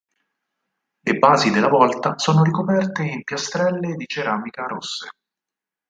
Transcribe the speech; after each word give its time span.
Le 1.01 1.17
basi 1.19 1.51
della 1.51 1.67
volta 1.67 2.17
sono 2.17 2.41
ricoperte 2.41 3.03
in 3.03 3.23
piastrelle 3.23 3.93
di 3.93 4.07
ceramica 4.07 4.63
rosse. 4.63 5.09